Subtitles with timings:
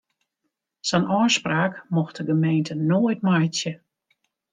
[0.91, 3.71] Sa'n ôfspraak mocht de gemeente noait meitsje.